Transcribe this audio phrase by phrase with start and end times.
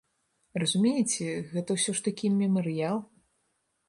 [0.61, 2.97] Разумееце, гэта ўсё ж такі мемарыял.